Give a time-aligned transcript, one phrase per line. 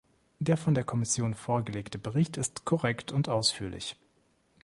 [0.39, 3.97] Der von der Kommission vorgelegte Bericht ist korrekt und ausführlich.